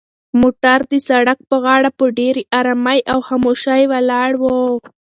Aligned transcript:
موټر 0.39 0.79
د 0.91 0.93
سړک 1.09 1.39
په 1.49 1.55
غاړه 1.65 1.89
په 1.99 2.05
ډېرې 2.17 2.43
ارامۍ 2.59 2.99
او 3.11 3.19
خاموشۍ 3.27 3.81
ولاړ 3.91 4.31
و. 4.41 4.43